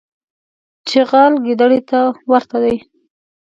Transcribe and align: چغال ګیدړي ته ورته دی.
چغال 0.89 1.33
ګیدړي 1.45 1.79
ته 1.89 1.99
ورته 2.31 2.57
دی. 2.63 2.75